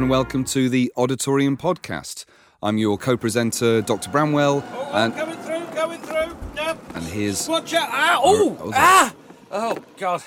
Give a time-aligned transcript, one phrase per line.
[0.00, 2.24] Hello, and welcome to the Auditorium Podcast.
[2.62, 4.08] I'm your co presenter, Dr.
[4.08, 4.64] Bramwell,
[4.94, 6.36] and, Going through, going through.
[6.56, 6.78] No.
[6.94, 7.88] and here's, Watch out.
[7.92, 9.14] Ah, oh, oh, ah.
[9.50, 10.22] Oh, God.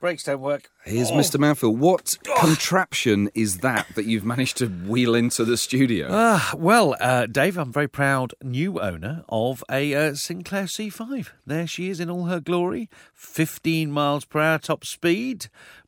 [0.00, 0.68] Brakes don't work.
[0.84, 1.14] here's Oh.
[1.14, 1.40] Mr.
[1.40, 1.78] Manfield.
[1.78, 6.08] What contraption is that that you've managed to wheel into the studio?
[6.10, 11.30] Ah, well, uh, Dave, I'm very proud new owner of a uh, Sinclair C5.
[11.46, 12.90] There she is in all her glory.
[13.14, 15.46] 15 miles per hour top speed,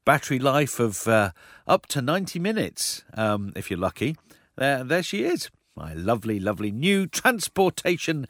[0.08, 1.32] battery life of uh,
[1.66, 4.16] up to 90 minutes, um, if you're lucky.
[4.56, 5.50] There, there she is.
[5.76, 8.26] My lovely, lovely new transportation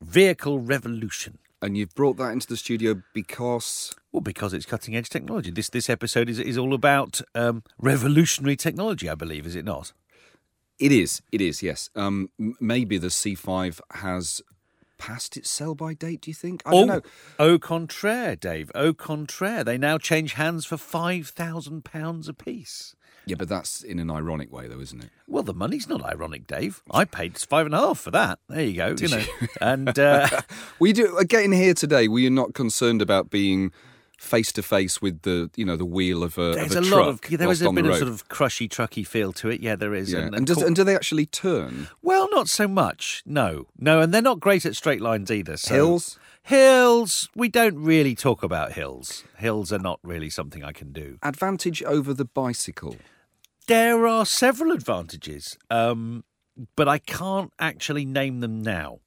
[0.00, 1.38] vehicle revolution.
[1.62, 3.94] and you've brought that into the studio because.
[4.10, 5.52] Well, because it's cutting edge technology.
[5.52, 9.92] This this episode is is all about um, revolutionary technology, I believe, is it not?
[10.80, 11.88] It is, it is, yes.
[11.94, 14.42] Um, maybe the C5 has
[15.02, 16.62] passed its sell by date, do you think?
[16.64, 17.00] I don't know.
[17.40, 18.70] au contraire, Dave.
[18.72, 19.64] Au contraire.
[19.64, 22.94] They now change hands for five thousand pounds apiece.
[23.26, 25.10] Yeah, but that's in an ironic way, though, isn't it?
[25.26, 26.82] Well, the money's not ironic, Dave.
[26.90, 28.38] I paid five and a half for that.
[28.48, 28.94] There you go.
[28.96, 29.24] you know,
[29.60, 30.28] and uh,
[30.78, 32.06] We do uh, getting here today.
[32.06, 33.72] We are not concerned about being
[34.22, 36.90] face to face with the you know the wheel of a, there's of a, a,
[36.90, 39.50] lot truck of there whilst is a bit of sort of crushy, trucky feel to
[39.50, 39.60] it.
[39.60, 40.12] Yeah, there is.
[40.12, 40.20] yeah.
[40.20, 43.22] And, And, does, co- and do they actually turn well, not so much.
[43.26, 45.56] No, no, and they're not great at straight lines either.
[45.56, 45.74] So.
[45.74, 46.18] hills?
[46.44, 49.22] Hills, we don't really talk about hills.
[49.36, 51.18] Hills are not really something I can do.
[51.22, 52.96] Advantage over the bicycle.
[53.68, 56.24] There are several advantages, um,
[56.74, 59.01] but I can't actually name them now.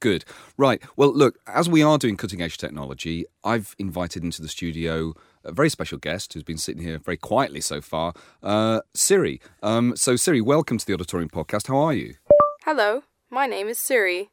[0.00, 0.24] Good.
[0.56, 0.80] Right.
[0.96, 5.12] Well, look, as we are doing cutting edge technology, I've invited into the studio
[5.44, 9.40] a very special guest who's been sitting here very quietly so far, uh, Siri.
[9.62, 11.66] Um, so, Siri, welcome to the Auditorium Podcast.
[11.66, 12.14] How are you?
[12.64, 14.30] Hello, my name is Siri.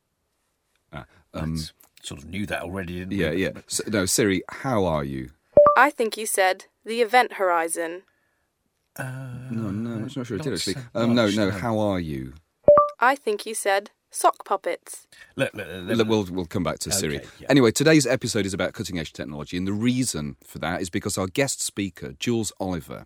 [1.34, 1.58] Um,
[2.02, 3.26] Sort of knew that already, didn't you?
[3.26, 3.44] yeah, we?
[3.44, 3.50] yeah.
[3.68, 5.32] So, no, Siri, how are you?
[5.76, 8.04] I think you said the event horizon.
[8.98, 9.06] No,
[9.50, 10.76] no, I'm not sure it did actually.
[10.94, 11.50] Um, no, no.
[11.50, 12.36] how are you?
[13.00, 15.08] I think you said sock puppets.
[15.36, 17.22] Look, look, look, Look, We'll, we'll come back to Siri.
[17.40, 17.48] Yeah.
[17.50, 21.18] Anyway, today's episode is about cutting edge technology, and the reason for that is because
[21.18, 23.06] our guest speaker, Jules Oliver,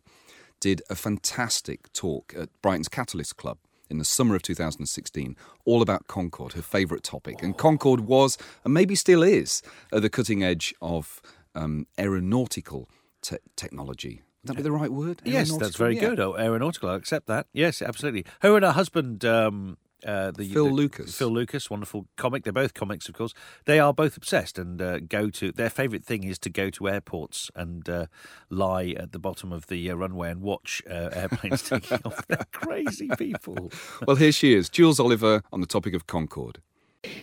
[0.60, 3.58] did a fantastic talk at Brighton's Catalyst Club
[3.90, 7.42] in the summer of 2016, all about Concorde, her favourite topic.
[7.42, 11.22] And Concorde was, and maybe still is, at the cutting edge of
[11.56, 12.88] um, aeronautical
[13.24, 14.22] te- technology.
[14.44, 15.22] Would that be the right word?
[15.26, 16.34] yes, that's very Aeronautical?
[16.34, 16.40] good.
[16.40, 17.48] Oh, aeronautical, I accept that.
[17.52, 18.26] Yes, absolutely.
[18.42, 21.18] Her and her husband, um, uh, the Phil the- Lucas.
[21.18, 22.44] Phil Lucas, wonderful comic.
[22.44, 23.34] They're both comics, of course.
[23.66, 26.88] They are both obsessed and uh, go to their favourite thing is to go to
[26.90, 28.06] airports and uh,
[28.50, 32.26] lie at the bottom of the uh, runway and watch uh, airplanes taking off.
[32.28, 33.72] They're crazy people.
[34.08, 36.62] Well, here she is, Jules Oliver, on the topic of Concorde.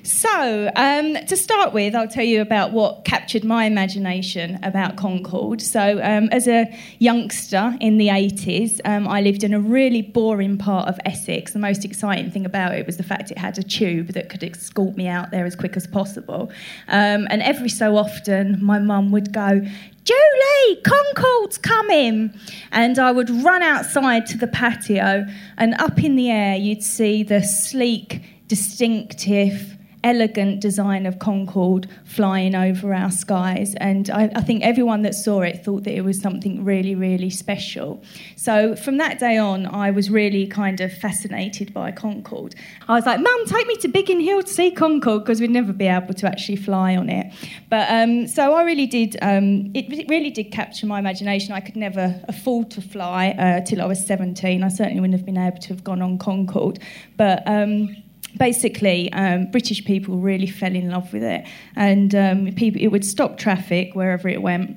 [0.03, 5.60] So, um, to start with, I'll tell you about what captured my imagination about Concorde.
[5.60, 10.56] So, um, as a youngster in the 80s, um, I lived in a really boring
[10.56, 11.53] part of Essex.
[11.53, 14.42] The most exciting thing about it was the fact it had a tube that could
[14.42, 16.50] escort me out there as quick as possible.
[16.88, 19.60] Um, and every so often, my mum would go,
[20.04, 22.32] Julie, Concorde's coming.
[22.72, 25.26] And I would run outside to the patio,
[25.59, 29.77] and up in the air, you'd see the sleek, distinctive,
[30.07, 33.75] elegant design of Concorde flying over our skies.
[33.81, 37.29] And I, I think everyone that saw it thought that it was something really, really
[37.29, 38.03] special.
[38.37, 42.55] So from that day on, I was really kind of fascinated by Concorde.
[42.87, 45.73] I was like, Mum, take me to Biggin Hill to see Concorde because we'd never
[45.73, 47.33] be able to actually fly on it.
[47.69, 51.53] But um, so I really did, um, it, it really did capture my imagination.
[51.53, 54.63] I could never afford to fly uh, till I was 17.
[54.63, 56.78] I certainly wouldn't have been able to have gone on Concorde.
[57.16, 57.97] But um,
[58.36, 63.04] basically, um, British people really fell in love with it, and um, people it would
[63.04, 64.77] stop traffic wherever it went.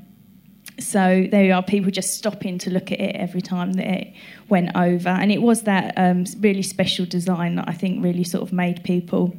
[0.79, 4.13] So there are people just stopping to look at it every time that it
[4.47, 8.44] went over, and it was that um, really special design that I think really sort
[8.44, 9.35] of made people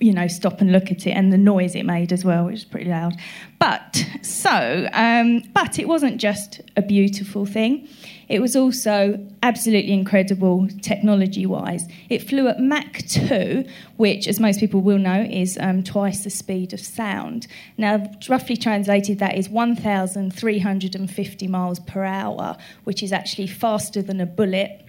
[0.00, 2.54] you know, stop and look at it, and the noise it made as well, which
[2.54, 3.14] was pretty loud.
[3.60, 7.88] But so, um, but it wasn't just a beautiful thing.
[8.32, 11.86] It was also absolutely incredible technology-wise.
[12.08, 13.62] It flew at Mach 2,
[13.98, 17.46] which, as most people will know, is um, twice the speed of sound.
[17.76, 24.24] Now, roughly translated, that is 1,350 miles per hour, which is actually faster than a
[24.24, 24.82] bullet.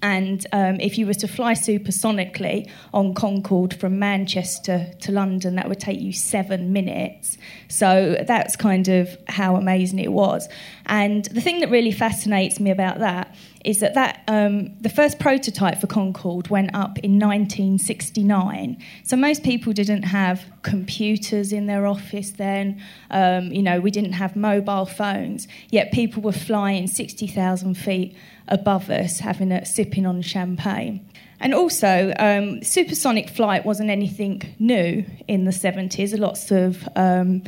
[0.00, 5.68] And um, if you were to fly supersonically on Concorde from Manchester to London, that
[5.68, 7.36] would take you seven minutes.
[7.68, 10.48] So that's kind of how amazing it was.
[10.86, 15.18] And the thing that really fascinates me about that is that, that um, the first
[15.18, 18.82] prototype for Concorde went up in 1969.
[19.04, 22.80] So most people didn't have computers in their office then.
[23.10, 28.16] Um, you know, we didn't have mobile phones, yet people were flying 60,000 feet
[28.48, 31.06] above us, having a sipping on champagne.
[31.40, 36.18] And also, um, supersonic flight wasn't anything new in the 70s.
[36.18, 37.44] Lots of um,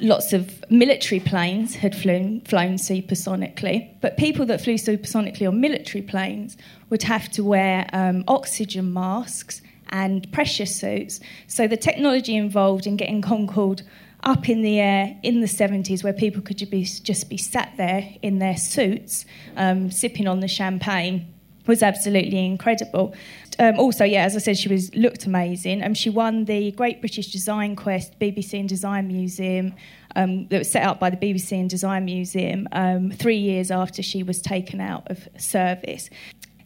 [0.00, 6.02] lots of military planes had flown, flown supersonically, but people that flew supersonically on military
[6.02, 6.56] planes
[6.90, 11.20] would have to wear um, oxygen masks and pressure suits.
[11.46, 13.82] So the technology involved in getting Concorde
[14.26, 17.72] up in the air in the 70s, where people could just be, just be sat
[17.76, 19.24] there in their suits,
[19.56, 21.32] um, sipping on the champagne,
[21.66, 23.14] was absolutely incredible.
[23.58, 25.82] Um, also, yeah, as I said, she was looked amazing.
[25.82, 29.74] Um, she won the Great British Design Quest BBC and Design Museum
[30.16, 34.02] um, that was set up by the BBC and Design Museum um, three years after
[34.02, 36.10] she was taken out of service.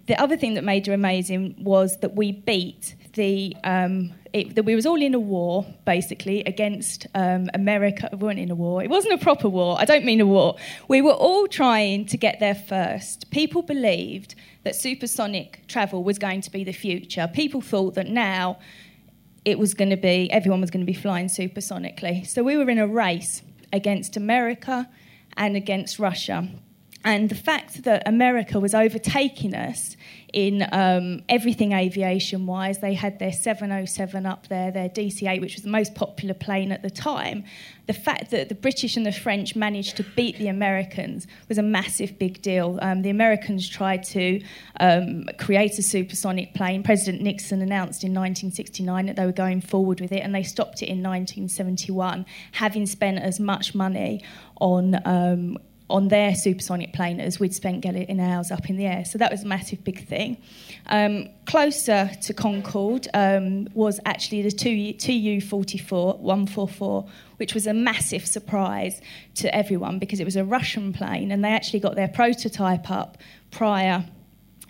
[0.07, 4.65] The other thing that made her amazing was that we beat the um, it, that
[4.65, 8.09] we was all in a war basically against um, America.
[8.13, 8.83] We weren't in a war.
[8.83, 9.77] It wasn't a proper war.
[9.79, 10.57] I don't mean a war.
[10.89, 13.31] We were all trying to get there first.
[13.31, 14.35] People believed
[14.65, 17.29] that supersonic travel was going to be the future.
[17.33, 18.59] People thought that now
[19.45, 22.27] it was going to be everyone was going to be flying supersonically.
[22.27, 23.43] So we were in a race
[23.73, 24.89] against America
[25.37, 26.49] and against Russia.
[27.03, 29.97] And the fact that America was overtaking us
[30.35, 35.55] in um, everything aviation wise, they had their 707 up there, their DC 8, which
[35.55, 37.45] was the most popular plane at the time.
[37.87, 41.63] The fact that the British and the French managed to beat the Americans was a
[41.63, 42.79] massive big deal.
[42.83, 44.43] Um, the Americans tried to
[44.79, 46.83] um, create a supersonic plane.
[46.83, 50.83] President Nixon announced in 1969 that they were going forward with it, and they stopped
[50.83, 54.23] it in 1971, having spent as much money
[54.61, 55.57] on um,
[55.91, 59.05] on their supersonic plane as we'd spent getting ours up in the air.
[59.05, 60.37] So that was a massive big thing.
[60.87, 67.75] Um, closer to Concorde um, was actually the 2, TU 44 144, which was a
[67.75, 69.01] massive surprise
[69.37, 73.19] to everyone because it was a Russian plane and they actually got their prototype up
[73.51, 74.05] prior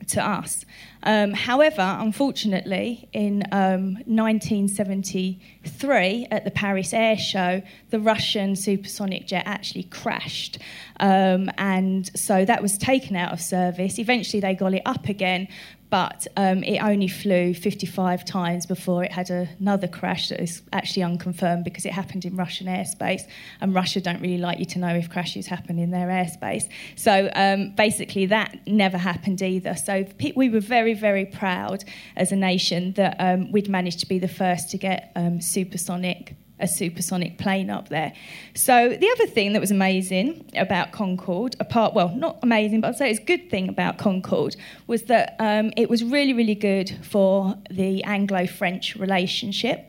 [0.08, 0.64] to us.
[1.02, 9.44] Um, however, unfortunately, in um, 1973 at the Paris Air Show, the Russian supersonic jet
[9.46, 10.58] actually crashed.
[10.98, 13.98] Um, and so that was taken out of service.
[13.98, 15.48] Eventually, they got it up again,
[15.90, 21.02] but um, it only flew 55 times before it had another crash that is actually
[21.02, 23.22] unconfirmed because it happened in Russian airspace,
[23.60, 26.68] and Russia don't really like you to know if crashes happen in their airspace.
[26.94, 29.74] So um, basically, that never happened either.
[29.74, 30.06] So
[30.36, 31.84] we were very, very proud
[32.16, 36.34] as a nation that um, we'd managed to be the first to get um, supersonic
[36.60, 38.12] a supersonic plane up there.
[38.54, 42.96] So the other thing that was amazing about Concorde, apart well, not amazing, but I'd
[42.96, 44.56] say it's a good thing about Concorde
[44.86, 49.86] was that um, it was really, really good for the Anglo-French relationship.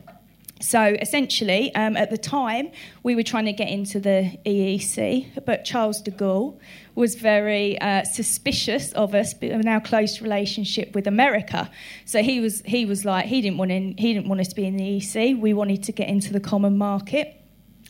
[0.60, 2.70] So essentially, um, at the time,
[3.02, 6.56] we were trying to get into the EEC, but Charles de Gaulle
[6.94, 11.70] was very uh, suspicious of us of our close relationship with America.
[12.04, 14.54] So he was he was like he didn't want in, he didn't want us to
[14.54, 15.36] be in the EC.
[15.38, 17.38] We wanted to get into the common market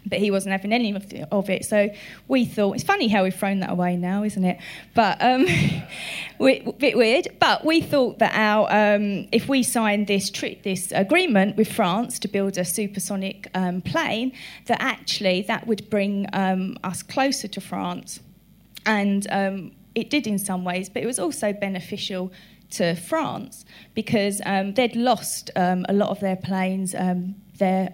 [0.06, 1.64] but he wasn't having any of, the, of, it.
[1.64, 1.90] So
[2.28, 4.58] we thought it's funny how we've thrown that away now, isn't it?
[4.94, 5.46] But um,
[6.40, 7.28] a bit weird.
[7.38, 12.18] But we thought that our um, if we signed this tri- this agreement with France
[12.20, 14.32] to build a supersonic um, plane,
[14.66, 18.20] that actually that would bring um, us closer to France,
[18.86, 20.88] and um, it did in some ways.
[20.88, 22.32] But it was also beneficial
[22.70, 26.92] to France because um, they'd lost a lot of their planes.
[27.58, 27.90] their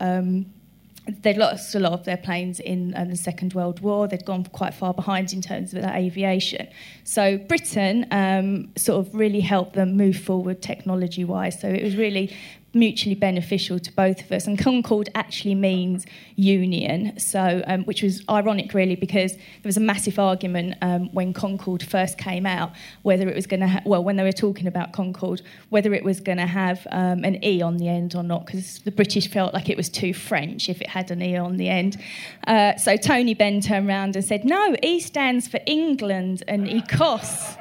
[1.23, 4.07] they'd lost a lot of their planes in uh, the Second World War.
[4.09, 6.69] They'd gone quite far behind in terms of aviation.
[7.05, 11.61] So Britain um, sort of really helped them move forward technology wise.
[11.61, 12.37] So it was really
[12.79, 14.47] mutually beneficial to both of us.
[14.47, 16.07] And Concord actually means
[16.37, 21.33] union, so um, which was ironic really because there was a massive argument um, when
[21.33, 24.67] Concord first came out whether it was going to ha- well when they were talking
[24.67, 28.23] about Concord, whether it was going to have um, an e on the end or
[28.23, 31.37] not because the British felt like it was too French if it had an e
[31.37, 32.01] on the end.
[32.47, 37.58] Uh, so Tony Benn turned around and said, "No, e stands for England and Écosse."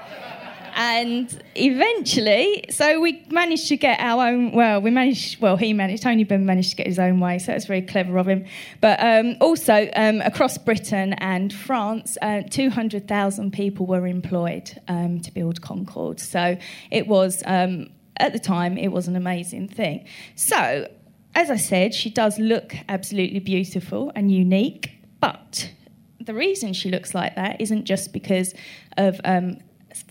[0.78, 4.52] And eventually, so we managed to get our own.
[4.52, 5.42] Well, we managed.
[5.42, 6.04] Well, he managed.
[6.04, 8.46] Tony Benn managed to get his own way, so that's very clever of him.
[8.80, 14.80] But um, also um, across Britain and France, uh, two hundred thousand people were employed
[14.88, 16.20] um, to build Concorde.
[16.20, 16.58] So
[16.92, 20.08] it was um, at the time it was an amazing thing.
[20.36, 20.88] So
[21.34, 25.72] as I said, she does look absolutely beautiful and unique, but
[26.20, 28.54] the reason she looks like that isn't just because
[28.98, 29.58] of um,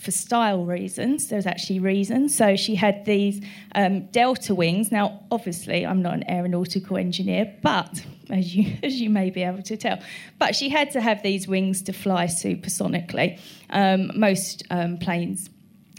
[0.06, 1.28] for style reasons.
[1.28, 2.34] There's actually reasons.
[2.34, 3.44] So she had these
[3.74, 4.92] um, delta wings.
[4.92, 9.62] Now, obviously, I'm not an aeronautical engineer, but as you as you may be able
[9.64, 9.98] to tell,
[10.38, 13.38] but she had to have these wings to fly supersonically.
[13.68, 15.50] Um, most um, planes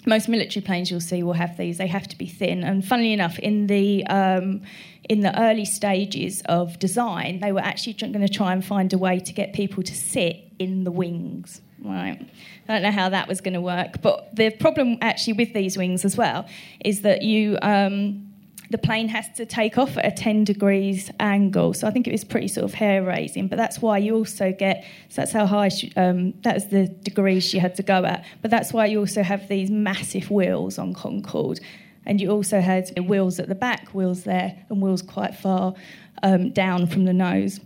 [0.05, 1.77] most military planes you'll see will have these.
[1.77, 2.63] They have to be thin.
[2.63, 4.61] And funnily enough, in the um,
[5.09, 8.97] in the early stages of design, they were actually going to try and find a
[8.97, 11.61] way to get people to sit in the wings.
[11.83, 12.19] Right.
[12.67, 15.77] I don't know how that was going to work, but the problem actually with these
[15.77, 16.47] wings as well
[16.83, 17.57] is that you.
[17.61, 18.23] Um,
[18.69, 21.73] the plane has to take off at a 10 degrees angle.
[21.73, 24.51] So I think it was pretty sort of hair raising, but that's why you also
[24.51, 28.03] get, so that's how high, she, um, that was the degrees she had to go
[28.03, 28.25] at.
[28.41, 31.61] But that's why you also have these massive wheels on Concorde.
[32.07, 35.75] And you also had wheels at the back, wheels there, and wheels quite far
[36.23, 37.59] um, down from the nose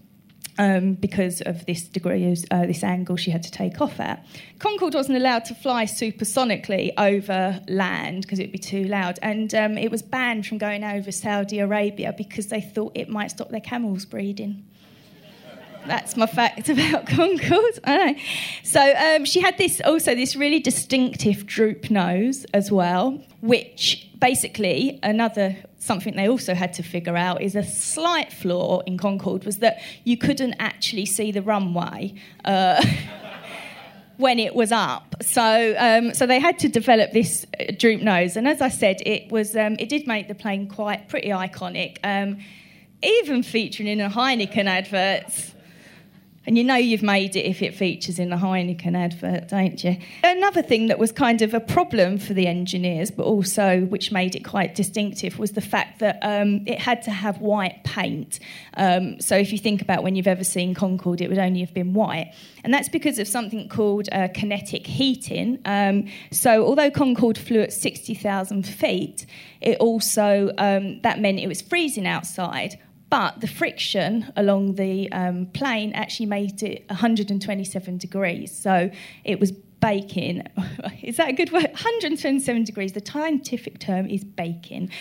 [0.58, 4.26] um, because of this degree, uh, this angle she had to take off at.
[4.60, 9.54] Concorde wasn't allowed to fly supersonically over land because it would be too loud, and
[9.54, 13.50] um, it was banned from going over Saudi Arabia because they thought it might stop
[13.50, 14.66] their camels breeding.
[15.88, 17.80] That's my fact about Concorde.
[17.84, 18.20] I know.
[18.64, 25.00] So um, she had this also this really distinctive droop nose as well, which basically
[25.04, 29.58] another something they also had to figure out is a slight flaw in Concorde was
[29.58, 32.14] that you couldn't actually see the runway.
[32.46, 32.82] Uh,
[34.18, 38.38] when it was up, so um, so they had to develop this uh, droop nose,
[38.38, 41.98] and as I said, it was um, it did make the plane quite pretty iconic,
[42.04, 42.38] um,
[43.02, 45.56] even featuring in a Heineken adverts.
[46.48, 49.98] And you know you've made it if it features in the Heineken advert, don't you?
[50.24, 54.36] Another thing that was kind of a problem for the engineers, but also which made
[54.36, 58.40] it quite distinctive, was the fact that um, it had to have white paint.
[58.76, 61.76] Um, so if you think about when you've ever seen Concorde, it would only have
[61.76, 62.34] been white.
[62.64, 65.60] And that's because of something called uh, kinetic heating.
[65.66, 69.28] Um, so although Concorde flew at 60,000 feet,
[69.62, 72.80] it also, um, that meant it was freezing outside
[73.12, 78.58] but the friction along the um, plane actually made it 127 degrees.
[78.58, 78.90] So
[79.26, 80.44] it was baking.
[81.04, 81.66] Is that a good word?
[81.66, 82.94] 127 degrees.
[82.94, 84.92] The scientific term is baking.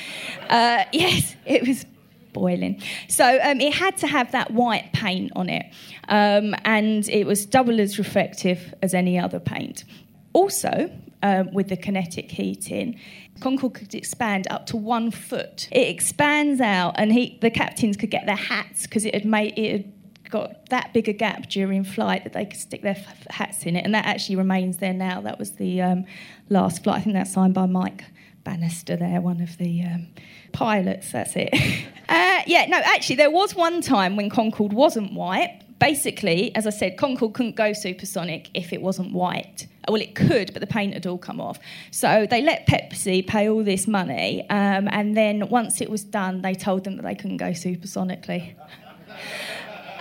[0.48, 1.86] Uh, yes, it was
[2.32, 2.82] boiling.
[3.08, 5.66] So um, it had to have that white paint on it,
[6.08, 9.84] um, and it was double as reflective as any other paint.
[10.32, 10.90] Also,
[11.22, 12.98] um, with the kinetic heating,
[13.40, 15.68] Concorde could expand up to one foot.
[15.70, 19.58] It expands out, and he, the captains could get their hats because it had made
[19.58, 19.92] it had
[20.30, 23.76] got that big a gap during flight that they could stick their f- hats in
[23.76, 25.20] it, and that actually remains there now.
[25.20, 26.04] That was the um,
[26.48, 26.98] last flight.
[26.98, 28.04] I think that's signed by Mike
[28.44, 30.08] Bannister there, one of the um,
[30.52, 31.12] pilots.
[31.12, 31.50] That's it.
[32.08, 36.70] uh, yeah, no, actually, there was one time when Concorde wasn't white basically, as I
[36.70, 39.66] said, Concorde couldn't go supersonic if it wasn't white.
[39.88, 41.58] Well, it could, but the paint had all come off.
[41.90, 46.42] So they let Pepsi pay all this money, um, and then once it was done,
[46.42, 48.54] they told them that they couldn't go supersonically.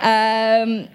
[0.00, 0.88] um,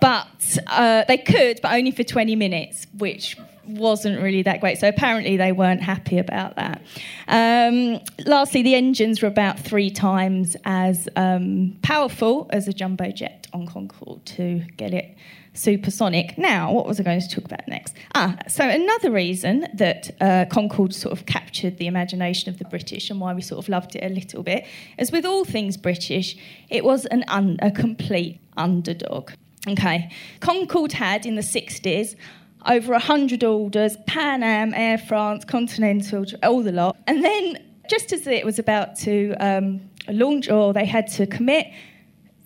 [0.00, 3.36] but uh, they could, but only for 20 minutes, which
[3.72, 4.78] wasn't really that great.
[4.78, 6.82] So apparently they weren't happy about that.
[7.28, 13.46] Um, lastly, the engines were about three times as um, powerful as a jumbo jet
[13.52, 15.16] on Concorde to get it
[15.54, 16.38] supersonic.
[16.38, 17.94] Now, what was I going to talk about next?
[18.14, 23.10] Ah, so another reason that uh, Concorde sort of captured the imagination of the British
[23.10, 24.66] and why we sort of loved it a little bit
[24.98, 26.36] is with all things British,
[26.70, 29.32] it was an un- a complete underdog.
[29.68, 30.10] Okay,
[30.40, 32.16] Concorde had in the 60s
[32.66, 36.96] over 100 orders Pan Am, Air France, Continental, all the lot.
[37.06, 41.66] And then, just as it was about to um, launch or they had to commit,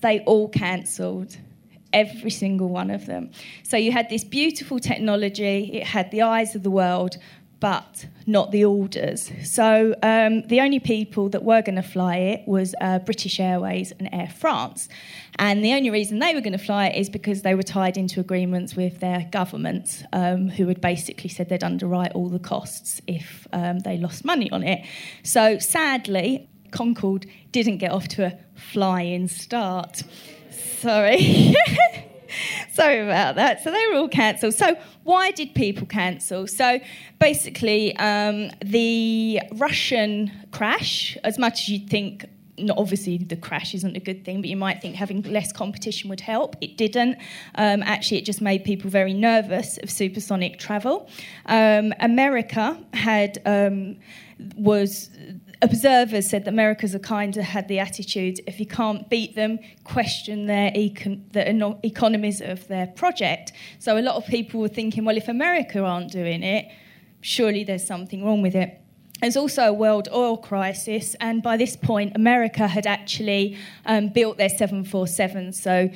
[0.00, 1.36] they all cancelled.
[1.92, 3.30] Every single one of them.
[3.62, 7.16] So you had this beautiful technology, it had the eyes of the world,
[7.60, 9.32] but not the orders.
[9.44, 13.92] So um, the only people that were going to fly it was uh, British Airways
[13.98, 14.88] and Air France.
[15.38, 17.96] And the only reason they were going to fly it is because they were tied
[17.96, 23.00] into agreements with their governments, um, who had basically said they'd underwrite all the costs
[23.06, 24.84] if um, they lost money on it.
[25.22, 30.02] So sadly, Concorde didn't get off to a flying start.
[30.50, 31.54] Sorry.
[32.72, 33.62] Sorry about that.
[33.62, 34.54] So they were all cancelled.
[34.54, 36.46] So why did people cancel?
[36.46, 36.80] So
[37.18, 42.26] basically, um, the Russian crash, as much as you'd think
[42.76, 46.20] obviously the crash isn't a good thing, but you might think having less competition would
[46.20, 46.56] help.
[46.60, 47.18] It didn't.
[47.54, 51.08] Um, actually, it just made people very nervous of supersonic travel.
[51.46, 53.96] Um, America had um,
[54.56, 55.10] was
[55.62, 59.58] observers said that America's a kind of had the attitude if you can't beat them,
[59.84, 63.52] question their econ- the economies of their project.
[63.78, 66.70] So a lot of people were thinking, well, if America aren't doing it,
[67.20, 68.80] surely there's something wrong with it.
[69.20, 73.56] There's also a world oil crisis, and by this point, America had actually
[73.86, 75.52] um, built their 747.
[75.54, 75.90] So,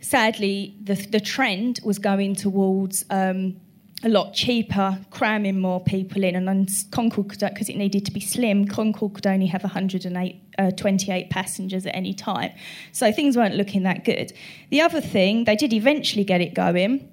[0.00, 3.56] sadly, the, the trend was going towards um,
[4.04, 6.34] a lot cheaper, cramming more people in.
[6.34, 11.26] And then Concorde, because it needed to be slim, Concorde could only have 128 uh,
[11.30, 12.52] passengers at any time.
[12.92, 14.32] So things weren't looking that good.
[14.70, 17.08] The other thing, they did eventually get it going,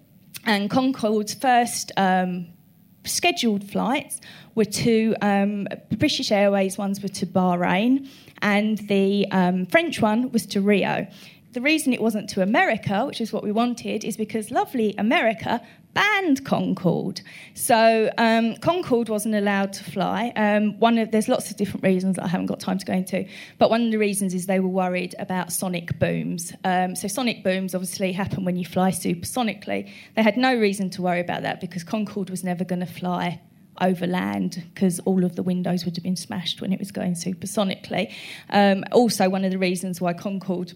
[0.45, 2.47] and Concorde's first um,
[3.05, 4.19] scheduled flights
[4.55, 8.07] were to um, British Airways ones were to Bahrain,
[8.41, 11.07] and the um, French one was to Rio.
[11.53, 15.61] The reason it wasn't to America, which is what we wanted, is because lovely America
[15.93, 17.21] banned Concorde.
[17.53, 20.31] So um, Concorde wasn't allowed to fly.
[20.35, 22.93] Um, one of, there's lots of different reasons that I haven't got time to go
[22.93, 23.25] into,
[23.57, 26.53] but one of the reasons is they were worried about sonic booms.
[26.63, 29.91] Um, so sonic booms obviously happen when you fly supersonically.
[30.15, 33.41] They had no reason to worry about that because Concorde was never going to fly
[33.81, 37.13] over land because all of the windows would have been smashed when it was going
[37.13, 38.11] supersonically.
[38.49, 40.73] Um, also, one of the reasons why Concorde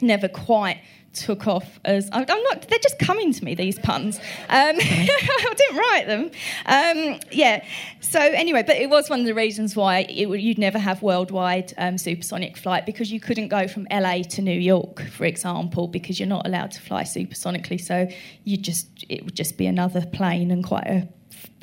[0.00, 0.80] never quite
[1.18, 2.68] took off as I'm not.
[2.68, 4.18] They're just coming to me these puns.
[4.18, 6.30] Um, I didn't write them.
[6.66, 7.64] Um, yeah.
[8.00, 11.74] So anyway, but it was one of the reasons why it, you'd never have worldwide
[11.78, 16.18] um, supersonic flight because you couldn't go from LA to New York, for example, because
[16.18, 17.80] you're not allowed to fly supersonically.
[17.80, 18.08] So
[18.44, 21.08] you just it would just be another plane and quite a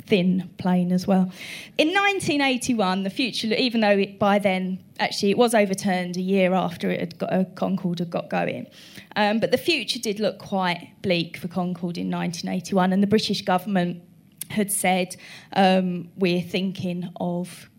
[0.07, 1.31] thin plane as well.
[1.77, 6.53] In 1981, the future, even though it, by then actually it was overturned a year
[6.53, 8.67] after it had got, uh, Concorde had got going,
[9.15, 13.41] um, but the future did look quite bleak for Concorde in 1981, and the British
[13.41, 14.01] government
[14.49, 15.15] had said
[15.53, 17.69] um, we're thinking of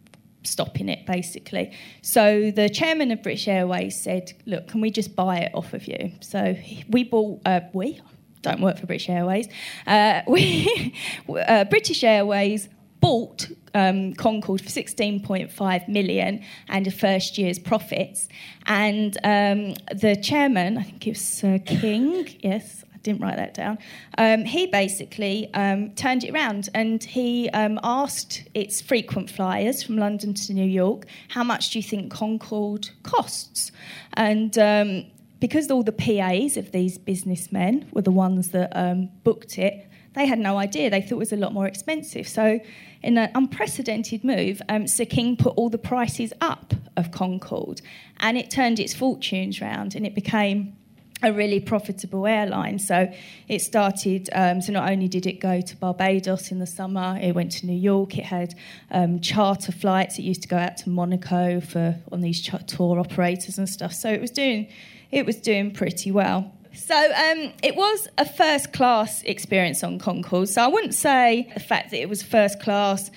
[0.42, 1.72] stopping it basically.
[2.02, 5.86] So the chairman of British Airways said, "Look, can we just buy it off of
[5.86, 6.56] you?" So
[6.88, 8.00] we bought uh, we
[8.46, 9.48] don't work for British Airways.
[9.86, 10.94] Uh, we,
[11.28, 12.68] uh, British Airways
[13.00, 18.28] bought um, Concorde for 16.5 million and a first year's profits.
[18.66, 23.52] And um, the chairman, I think it was uh, King, yes, I didn't write that
[23.52, 23.78] down.
[24.16, 29.98] Um, he basically um, turned it around and he um, asked its frequent flyers from
[29.98, 33.72] London to New York, how much do you think Concorde costs?
[34.14, 35.04] And um,
[35.40, 40.26] because all the PAs of these businessmen were the ones that um, booked it, they
[40.26, 40.88] had no idea.
[40.88, 42.26] They thought it was a lot more expensive.
[42.26, 42.58] So,
[43.02, 47.82] in an unprecedented move, um, Sir King put all the prices up of Concorde,
[48.18, 50.74] and it turned its fortunes round, and it became
[51.22, 52.78] a really profitable airline.
[52.78, 53.10] So
[53.48, 54.28] it started.
[54.32, 57.66] Um, so not only did it go to Barbados in the summer, it went to
[57.66, 58.18] New York.
[58.18, 58.54] It had
[58.90, 60.18] um, charter flights.
[60.18, 63.92] It used to go out to Monaco for on these tour operators and stuff.
[63.92, 64.68] So it was doing
[65.16, 66.52] it was doing pretty well.
[66.74, 70.50] So um, it was a first class experience on Concorde.
[70.50, 73.10] So I wouldn't say the fact that it was first class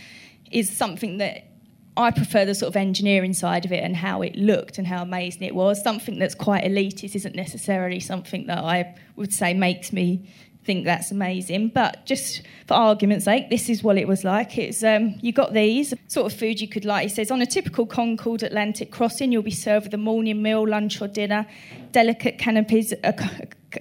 [0.49, 1.51] is something that
[1.97, 5.01] I prefer the sort of engineering side of it and how it looked and how
[5.01, 5.83] amazing it was.
[5.83, 10.25] Something that's quite elitist isn't necessarily something that I would say makes me
[10.69, 11.69] think that's amazing.
[11.69, 14.57] But just for argument's sake, this is what it was like.
[14.57, 17.03] It's um, you got these sort of food you could like.
[17.03, 20.67] He says on a typical Concorde Atlantic crossing, you'll be served with a morning meal,
[20.67, 21.47] lunch or dinner,
[21.91, 22.93] delicate canopies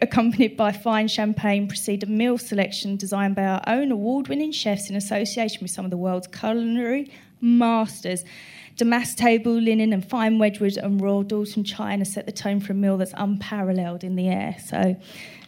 [0.02, 4.96] accompanied by fine champagne, precede a meal selection designed by our own award-winning chefs in
[4.96, 8.24] association with some of the world's culinary masters.
[8.76, 12.76] Damask table linen and fine Wedgwood and Royal Doulton china set the tone for a
[12.76, 14.56] meal that's unparalleled in the air.
[14.64, 14.96] So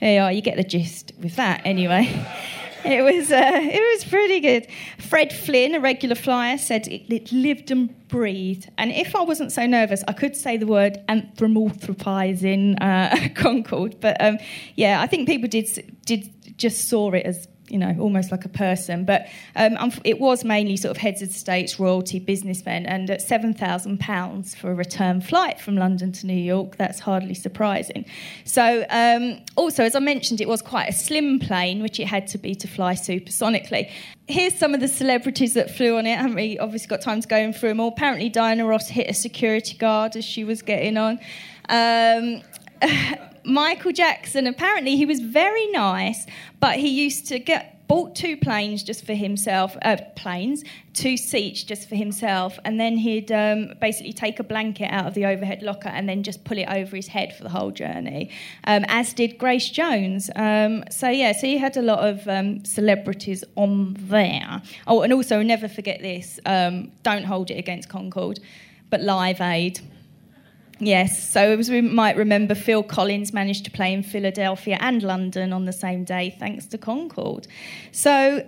[0.01, 2.27] there you are, you get the gist with that anyway.
[2.85, 4.66] it was uh, it was pretty good.
[4.99, 8.69] Fred Flynn, a regular flyer, said it, it, lived and breathed.
[8.79, 14.01] And if I wasn't so nervous, I could say the word anthropomorphizing uh, Concorde.
[14.01, 14.38] But um,
[14.77, 18.49] yeah, I think people did did just saw it as you know, almost like a
[18.49, 19.05] person.
[19.05, 24.57] But um, it was mainly sort of heads of states, royalty, businessmen, and at £7,000
[24.57, 28.05] for a return flight from London to New York, that's hardly surprising.
[28.45, 32.27] So, um, also, as I mentioned, it was quite a slim plane, which it had
[32.29, 33.91] to be to fly supersonically.
[34.27, 36.13] Here's some of the celebrities that flew on it.
[36.13, 37.89] I haven't really obviously got time to go through them all.
[37.89, 41.19] Apparently, Diana Ross hit a security guard as she was getting on.
[41.69, 42.43] Um,
[43.44, 46.26] Michael Jackson, apparently he was very nice,
[46.61, 50.62] but he used to get bought two planes just for himself, uh, planes,
[50.94, 55.14] two seats just for himself, and then he'd um, basically take a blanket out of
[55.14, 58.31] the overhead locker and then just pull it over his head for the whole journey,
[58.62, 60.31] um, as did Grace Jones.
[60.37, 64.62] Um, so, yeah, so he had a lot of um, celebrities on there.
[64.87, 68.38] Oh, and also, never forget this um, don't hold it against Concorde,
[68.90, 69.81] but Live Aid.
[70.83, 75.53] Yes, so as we might remember, Phil Collins managed to play in Philadelphia and London
[75.53, 77.47] on the same day thanks to Concorde.
[77.93, 78.47] So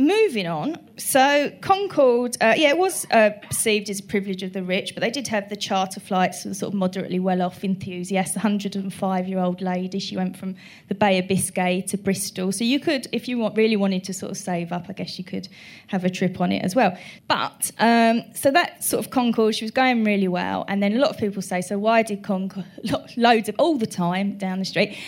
[0.00, 0.78] moving on.
[0.96, 5.00] So Concorde, uh, yeah, it was uh, perceived as a privilege of the rich, but
[5.00, 8.36] they did have the charter flights for the sort of moderately well-off enthusiasts.
[8.36, 10.56] A 105-year-old lady, she went from
[10.88, 12.52] the Bay of Biscay to Bristol.
[12.52, 15.18] So you could, if you want, really wanted to sort of save up, I guess
[15.18, 15.48] you could
[15.88, 16.96] have a trip on it as well.
[17.28, 20.98] But um, so that sort of Concorde, she was going really well, and then a
[20.98, 22.64] lot of people say, so why did Concorde
[23.16, 24.98] loads of all the time down the street,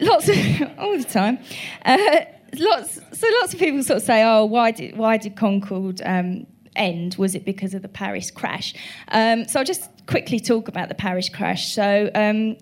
[0.00, 0.36] lots of
[0.78, 1.38] all the time.
[1.84, 2.20] Uh,
[2.58, 6.46] lots, so lots of people sort of say, "Oh, why did why did Concorde um,
[6.76, 7.16] end?
[7.16, 8.74] Was it because of the Paris crash?"
[9.08, 11.72] Um, so I'll just quickly talk about the Paris crash.
[11.72, 12.10] So.
[12.14, 12.56] Um,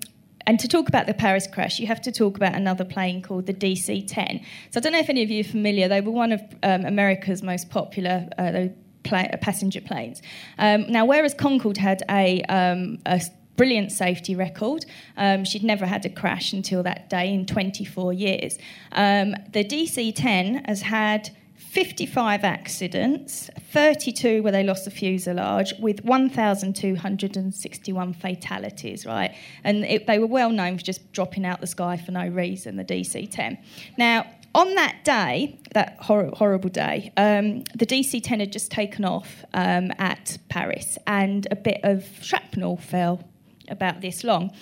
[0.45, 3.47] and to talk about the Paris crash, you have to talk about another plane called
[3.47, 4.41] the DC 10.
[4.71, 6.85] So I don't know if any of you are familiar, they were one of um,
[6.85, 8.67] America's most popular uh,
[9.05, 10.21] passenger planes.
[10.59, 13.23] Um, now, whereas Concorde had a, um, a
[13.57, 14.85] brilliant safety record.
[15.17, 18.59] Um, she'd never had a crash until that day in 24 years.
[18.93, 21.31] Um, the DC 10 has had
[21.73, 29.35] 55 accidents, 32 where they lost the fuselage, with 1,261 fatalities, right?
[29.65, 32.77] And it, they were well known for just dropping out the sky for no reason,
[32.77, 33.57] the DC 10.
[33.97, 39.07] Now, on that day, that hor- horrible day, um, the DC 10 had just taken
[39.07, 43.27] off um, at Paris and a bit of shrapnel fell
[43.69, 44.53] about this long.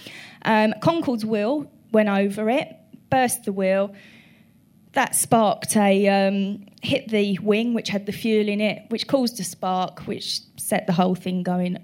[0.43, 2.77] Um, Concorde's wheel went over it,
[3.11, 3.95] burst the wheel.
[4.93, 9.39] That sparked a um, hit the wing, which had the fuel in it, which caused
[9.39, 11.79] a spark, which set the whole thing going,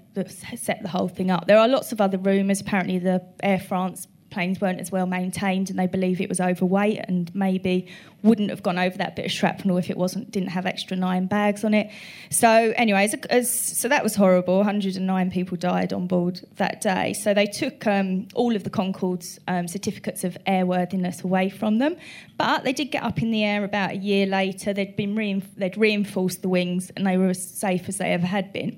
[0.55, 1.47] set the whole thing up.
[1.47, 2.59] There are lots of other rumours.
[2.59, 6.99] Apparently, the Air France planes weren't as well maintained, and they believe it was overweight
[7.07, 7.87] and maybe
[8.23, 11.27] wouldn't have gone over that bit of shrapnel if it wasn't didn't have extra nine
[11.27, 11.91] bags on it.
[12.29, 14.57] So, anyways, as, so that was horrible.
[14.57, 17.13] 109 people died on board that day.
[17.13, 21.95] So they took um, all of the Concorde's um, certificates of airworthiness away from them,
[22.37, 24.73] but they did get up in the air about a year later.
[24.73, 28.27] They'd been rein- they'd reinforced the wings, and they were as safe as they ever
[28.27, 28.77] had been.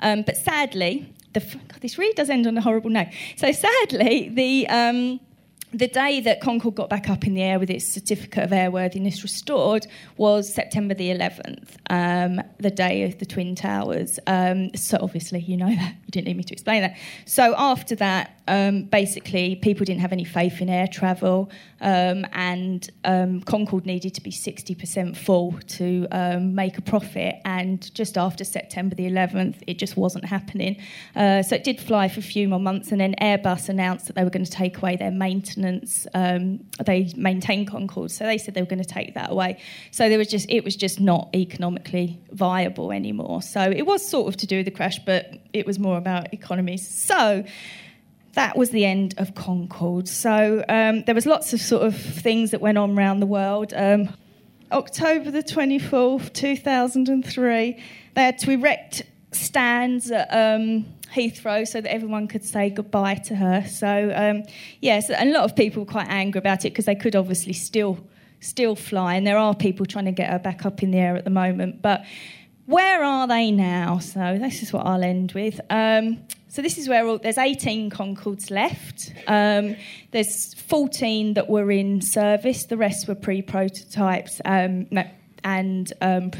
[0.00, 3.08] Um, but sadly, the, God, this really does end on a horrible note.
[3.36, 5.20] So sadly, the um,
[5.72, 9.22] the day that Concorde got back up in the air with its certificate of airworthiness
[9.22, 14.18] restored was September the 11th, um, the day of the Twin Towers.
[14.26, 15.94] Um, so obviously, you know that.
[16.06, 16.96] You didn't need me to explain that.
[17.24, 22.90] So after that, um, basically, people didn't have any faith in air travel, um, and
[23.04, 27.36] um, Concorde needed to be 60% full to um, make a profit.
[27.44, 30.82] And just after September the 11th, it just wasn't happening.
[31.14, 34.16] Uh, so it did fly for a few more months, and then Airbus announced that
[34.16, 35.59] they were going to take away their maintenance.
[36.14, 39.60] Um, they maintain Concorde, so they said they were going to take that away.
[39.90, 43.42] So there was just it was just not economically viable anymore.
[43.42, 46.32] So it was sort of to do with the crash, but it was more about
[46.32, 46.86] economies.
[46.86, 47.44] So
[48.34, 50.08] that was the end of Concorde.
[50.08, 53.72] So um, there was lots of sort of things that went on around the world.
[53.74, 54.08] Um,
[54.72, 57.82] October the 24th, 2003,
[58.14, 63.36] they had to erect stands at um, Heathrow so that everyone could say goodbye to
[63.36, 63.64] her.
[63.68, 64.44] So, um,
[64.80, 67.52] yes, and a lot of people were quite angry about it because they could obviously
[67.52, 67.98] still
[68.42, 71.14] still fly, and there are people trying to get her back up in the air
[71.16, 71.82] at the moment.
[71.82, 72.04] But
[72.64, 73.98] where are they now?
[73.98, 75.60] So this is what I'll end with.
[75.70, 79.12] Um, so this is where all, there's 18 Concordes left.
[79.26, 79.76] Um,
[80.10, 82.64] there's 14 that were in service.
[82.64, 84.88] The rest were pre-prototypes um,
[85.44, 86.30] and um,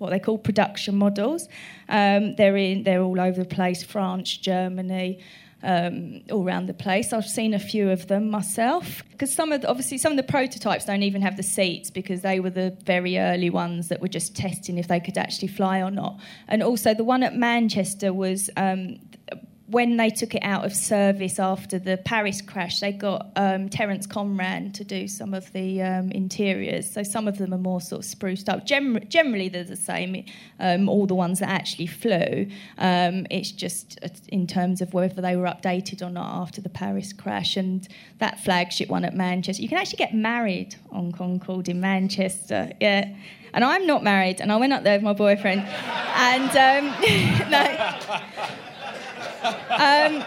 [0.00, 1.48] what they call production models.
[1.88, 2.82] Um, they're in.
[2.82, 5.20] They're all over the place: France, Germany.
[5.62, 7.12] Um, all around the place.
[7.12, 10.22] I've seen a few of them myself because some of the, obviously some of the
[10.22, 14.08] prototypes don't even have the seats because they were the very early ones that were
[14.08, 16.18] just testing if they could actually fly or not.
[16.48, 19.00] And also the one at Manchester was um,
[19.70, 24.06] when they took it out of service after the Paris crash, they got um, Terence
[24.06, 26.90] Conran to do some of the um, interiors.
[26.90, 28.66] So some of them are more sort of spruced up.
[28.66, 30.24] Gen- generally, they're the same,
[30.58, 32.48] um, all the ones that actually flew.
[32.78, 36.68] Um, it's just uh, in terms of whether they were updated or not after the
[36.68, 37.56] Paris crash.
[37.56, 37.86] And
[38.18, 42.72] that flagship one at Manchester, you can actually get married on Concorde in Manchester.
[42.80, 43.14] Yeah.
[43.52, 45.62] And I'm not married, and I went up there with my boyfriend.
[45.62, 48.69] and um, no
[49.44, 50.24] um,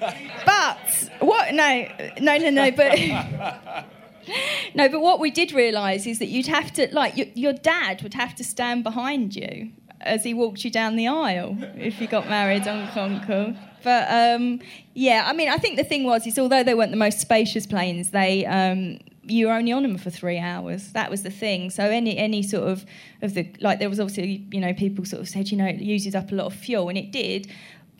[0.46, 1.54] but what?
[1.54, 1.88] No,
[2.20, 2.70] no, no, no.
[2.70, 2.98] But
[4.74, 8.02] no, but what we did realise is that you'd have to, like, your, your dad
[8.02, 12.06] would have to stand behind you as he walked you down the aisle if you
[12.06, 13.56] got married on Concorde.
[13.82, 14.60] But um,
[14.94, 17.66] yeah, I mean, I think the thing was is although they weren't the most spacious
[17.66, 20.92] planes, they um, you were only on them for three hours.
[20.92, 21.70] That was the thing.
[21.70, 22.84] So any any sort of
[23.22, 25.76] of the like there was obviously you know people sort of said you know it
[25.76, 27.48] uses up a lot of fuel and it did,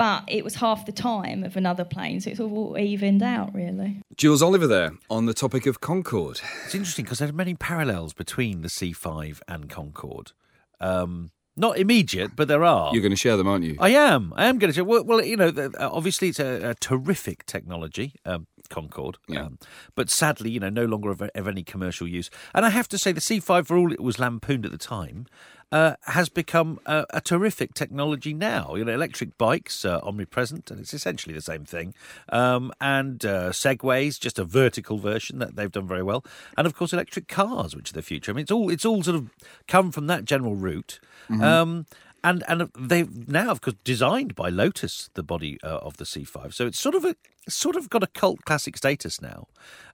[0.01, 4.01] but it was half the time of another plane, so it's all evened out, really.
[4.17, 6.41] Jules Oliver there on the topic of Concorde.
[6.65, 10.33] It's interesting because there are many parallels between the C5 and Concorde.
[10.81, 12.93] Um, not immediate, but there are.
[12.93, 13.77] You're going to share them, aren't you?
[13.79, 14.33] I am.
[14.37, 14.85] I am going to share.
[14.85, 19.19] Well, well you know, obviously it's a, a terrific technology, um, Concorde.
[19.29, 19.43] Yeah.
[19.43, 19.59] Um,
[19.95, 22.31] but sadly, you know, no longer of, of any commercial use.
[22.55, 25.27] And I have to say, the C5, for all it was lampooned at the time,
[25.73, 28.75] uh, has become a, a terrific technology now.
[28.75, 31.95] You know, electric bikes are omnipresent, and it's essentially the same thing.
[32.31, 36.25] Um, and uh, Segways, just a vertical version that they've done very well.
[36.57, 38.33] And of course, electric cars, which are the future.
[38.33, 39.31] I mean, it's all it's all sort of
[39.69, 40.99] come from that general route.
[41.31, 41.87] Um,
[42.23, 46.53] and and they've now, of course, designed by Lotus the body uh, of the C5.
[46.53, 47.17] So it's sort of a
[47.49, 49.49] sort of got a cult classic status now,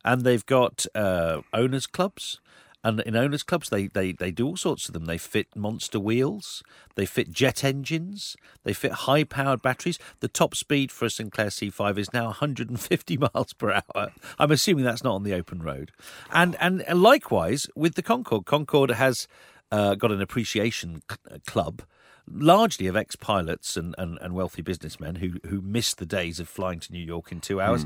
[0.05, 2.41] and they've got uh, owners clubs.
[2.85, 5.07] And in owners clubs, they, they, they do all sorts of them.
[5.07, 6.63] They fit monster wheels,
[6.95, 9.99] they fit jet engines, they fit high powered batteries.
[10.21, 14.13] The top speed for a Sinclair C5 is now 150 miles per hour.
[14.39, 15.91] I'm assuming that's not on the open road.
[16.31, 19.27] And and likewise with the Concorde, Concorde has
[19.71, 21.83] uh, got an appreciation cl- club
[22.29, 26.81] largely of ex-pilots and, and, and wealthy businessmen who, who missed the days of flying
[26.81, 27.85] to New York in two hours.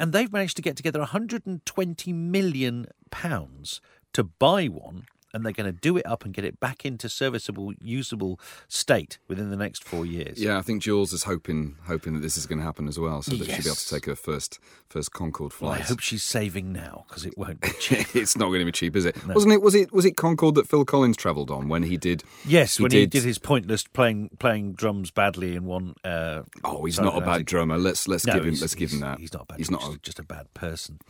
[0.00, 3.80] And they've managed to get together 120 million pounds
[4.14, 5.04] to buy one.
[5.34, 9.18] And they're going to do it up and get it back into serviceable, usable state
[9.28, 10.40] within the next four years.
[10.40, 13.20] Yeah, I think Jules is hoping hoping that this is going to happen as well,
[13.20, 16.22] so that she'll be able to take her first first Concorde Well, I hope she's
[16.22, 18.14] saving now because it won't be cheap.
[18.14, 19.16] it's not going to be cheap, is it?
[19.26, 19.60] Wasn't it?
[19.60, 19.92] Was it?
[19.92, 22.22] Was it Concorde that Phil Collins travelled on when he did?
[22.46, 25.94] yes, when he did- did his pointless playing playing drums badly in one.
[26.04, 27.76] Uh, Oh, he's not a bad drummer.
[27.76, 29.18] Let's let's no, give him let's give him that.
[29.18, 29.58] He's not a bad.
[29.58, 29.80] He's not.
[29.80, 31.00] just, A, just a bad person.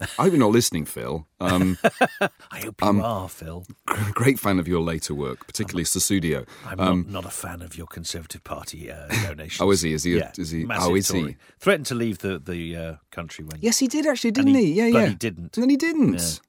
[0.00, 1.26] I hope you're not listening, Phil.
[1.40, 1.76] Um,
[2.50, 3.66] I hope you are, Phil.
[3.86, 6.46] great fan of your later work, particularly Sussudio.
[6.66, 9.60] I'm Um, not, not a fan of your Conservative Party uh, donations.
[9.60, 9.92] Oh, is he?
[9.92, 11.36] Is he Yeah, is he- oh, is he?
[11.58, 13.58] Threatened to leave the the uh, country when.
[13.60, 14.66] Yes, he did actually, didn't he?
[14.66, 15.14] he Yeah, yeah.
[15.18, 15.56] didn't.
[15.56, 16.40] And then he didn't.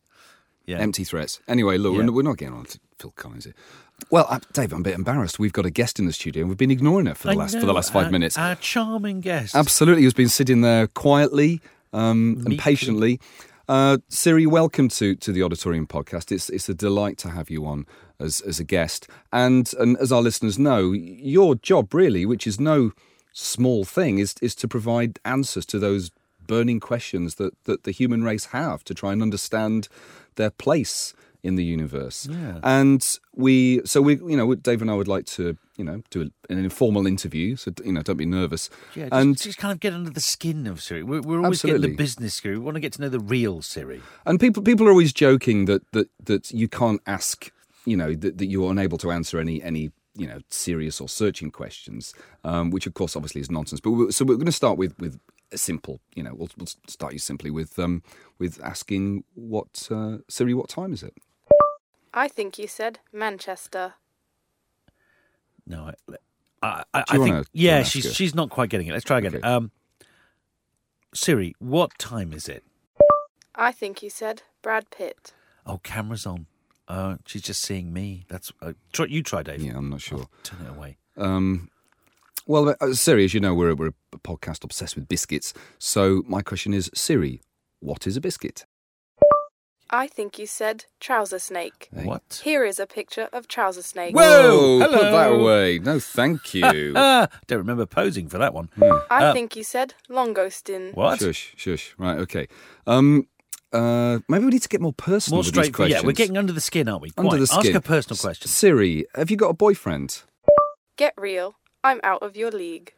[0.66, 0.78] Yeah.
[0.78, 1.40] Empty threats.
[1.48, 2.08] Anyway, look, Yeah.
[2.08, 3.56] we're, not getting on to Phil Collins here.
[4.10, 5.38] Well, uh, Dave, I'm a bit embarrassed.
[5.40, 7.36] We've got a guest in the studio, and we've been ignoring her for the I
[7.36, 8.38] last for the last five our- minutes.
[8.38, 9.56] Our charming guest.
[9.56, 11.60] Absolutely, who's been sitting there quietly
[11.94, 13.20] um, and patiently.
[13.68, 16.32] Uh, Siri, welcome to, to the Auditorium podcast.
[16.32, 17.86] It's it's a delight to have you on
[18.20, 22.60] as as a guest, and and as our listeners know, your job really, which is
[22.60, 22.92] no
[23.32, 26.12] small thing, is is to provide answers to those
[26.46, 29.88] burning questions that that the human race have to try and understand
[30.36, 32.28] their place in the universe.
[32.30, 32.60] Yeah.
[32.64, 36.30] And we, so we, you know, Dave and I would like to, you know, do
[36.50, 37.56] an informal interview.
[37.56, 38.70] So you know, don't be nervous.
[38.96, 41.04] Yeah, just, and just kind of get under the skin of Siri.
[41.04, 42.58] We're, we're always getting the business Siri.
[42.58, 44.02] We want to get to know the real Siri.
[44.26, 47.52] And people people are always joking that that that you can't ask,
[47.86, 51.50] you know, that, that you're unable to answer any any you know serious or searching
[51.52, 53.82] questions, um, which of course obviously is nonsense.
[53.82, 55.20] But we so we're going to start with with
[55.52, 58.04] a simple, you know, we'll, we'll start you simply with um
[58.40, 61.14] with asking what uh, Siri, what time is it?
[62.14, 63.94] I think you said Manchester.
[65.66, 66.16] No, I,
[66.62, 68.12] I, I, I think wanna- yeah, she's her?
[68.14, 68.92] she's not quite getting it.
[68.94, 69.36] Let's try again.
[69.36, 69.48] Okay.
[69.48, 69.72] Um,
[71.14, 72.64] Siri, what time is it?
[73.56, 75.34] I think you said Brad Pitt.
[75.66, 76.48] Oh, camera's on.
[76.88, 78.26] Uh, she's just seeing me.
[78.28, 79.62] That's uh, try, you try, Dave.
[79.62, 80.26] Yeah, I'm not sure.
[80.44, 80.98] Turn it away.
[81.18, 81.70] Um,
[82.48, 85.54] well, uh, Siri, as you know, we're, we're a podcast obsessed with biscuits.
[85.80, 87.42] So my question is, Siri,
[87.80, 88.66] what is a biscuit?
[89.94, 91.90] I think you said trouser snake.
[91.92, 92.42] What?
[92.44, 94.16] Here is a picture of trouser snake.
[94.16, 94.80] Whoa!
[94.82, 95.80] Put that away.
[95.80, 96.94] No, thank you.
[96.94, 98.70] Don't remember posing for that one.
[99.10, 100.94] I Uh, think you said longostin.
[100.96, 101.20] What?
[101.20, 101.94] Shush, shush.
[101.98, 102.48] Right, okay.
[102.88, 103.28] Um,
[103.74, 105.74] uh, maybe we need to get more personal More with these straight.
[105.74, 106.02] questions.
[106.04, 107.12] Yeah, we're getting under the skin, aren't we?
[107.18, 107.40] under Quite.
[107.40, 107.68] the skin.
[107.68, 108.48] Ask a personal S- question.
[108.50, 110.24] Siri, have you got a boyfriend?
[110.98, 111.56] Get real.
[111.84, 112.94] I'm out of your league.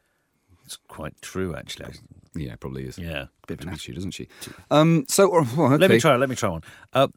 [0.66, 1.94] It's quite true, actually.
[2.36, 2.98] I- Yeah, probably is.
[2.98, 3.26] Yeah.
[3.48, 4.28] Bit of an attitude, isn't she?
[4.72, 5.42] Um, so, well,
[5.74, 5.78] okay.
[5.78, 6.16] Let me try.
[6.16, 6.64] Let me try one.
[6.94, 7.08] Uh,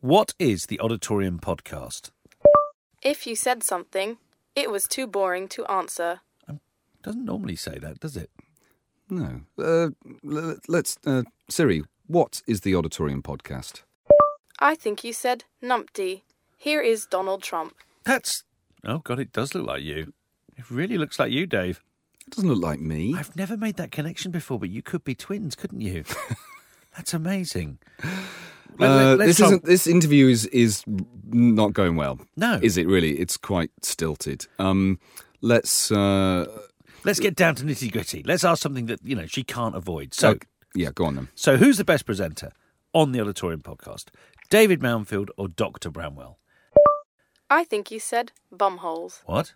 [0.00, 2.10] what is the Auditorium podcast?
[3.02, 4.18] If you said something,
[4.54, 6.20] it was too boring to answer.
[7.02, 8.30] Doesn't normally say that, does it?
[9.08, 9.40] No.
[9.58, 9.88] Uh,
[10.22, 10.98] l- let's.
[11.06, 13.82] Uh, Siri, what is the Auditorium podcast?
[14.58, 16.22] I think you said numpty.
[16.58, 17.74] Here is Donald Trump.
[18.04, 18.44] That's.
[18.84, 20.12] Oh God, it does look like you.
[20.58, 21.80] It really looks like you, Dave.
[22.30, 23.12] It doesn't look like me.
[23.18, 26.04] I've never made that connection before, but you could be twins, couldn't you?
[26.96, 27.78] That's amazing.
[28.04, 29.64] Uh, let- this try- isn't.
[29.64, 30.84] This interview is is
[31.26, 32.20] not going well.
[32.36, 32.60] No.
[32.62, 33.18] is it really?
[33.18, 34.46] It's quite stilted.
[34.60, 35.00] Um,
[35.40, 35.90] let's.
[35.90, 36.46] Uh,
[37.02, 38.22] Let's get down to nitty gritty.
[38.22, 40.12] Let's ask something that you know she can't avoid.
[40.14, 40.46] So, okay.
[40.74, 41.28] yeah, go on then.
[41.34, 42.52] so who's the best presenter
[42.92, 44.08] on the Auditorium podcast?
[44.50, 46.38] David Mounfield or Doctor Bramwell?
[47.48, 49.22] I think you said bumholes.
[49.24, 49.54] What?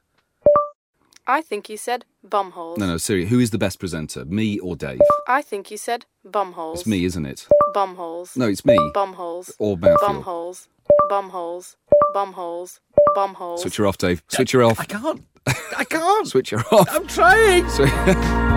[1.27, 2.77] I think you said bumholes.
[2.79, 3.31] No, no, seriously.
[3.31, 5.01] Who is the best presenter, me or Dave?
[5.27, 6.75] I think you said bumholes.
[6.81, 7.47] It's me, isn't it?
[7.75, 8.37] Bumholes.
[8.37, 8.77] No, it's me.
[8.95, 9.53] Bumholes.
[9.59, 10.23] Or Mouthfeel.
[10.23, 10.69] Bumholes.
[11.11, 11.77] Bumholes.
[12.15, 12.81] Bumholes.
[13.17, 13.59] Bumholes.
[13.61, 14.23] Switch her off, Dave.
[14.29, 14.79] Switch her off.
[14.79, 15.25] I can't.
[15.79, 16.27] I can't.
[16.27, 16.89] Switch her off.
[16.91, 17.65] I'm trying.
[17.65, 18.51] Swi-